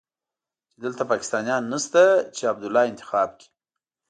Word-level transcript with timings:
چې 0.69 0.75
دلته 0.83 1.03
پاکستانيان 1.11 1.61
نشته 1.73 2.03
چې 2.35 2.43
عبدالله 2.51 2.83
انتخاب 2.91 3.29
کړي. 3.39 3.45